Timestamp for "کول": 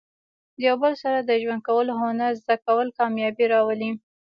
2.65-2.87